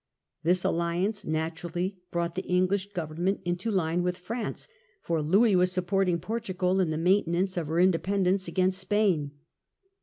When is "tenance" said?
7.25-7.55